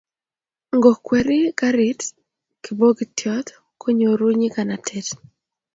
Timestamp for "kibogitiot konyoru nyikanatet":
2.63-5.07